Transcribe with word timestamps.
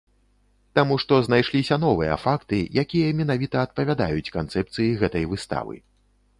Таму 0.77 0.95
што 1.03 1.19
знайшліся 1.27 1.77
новыя 1.85 2.15
факты, 2.25 2.63
якія 2.83 3.13
менавіта 3.21 3.55
адпавядаюць 3.67 4.33
канцэпцыі 4.39 4.91
гэтай 5.03 5.33
выставы. 5.35 5.75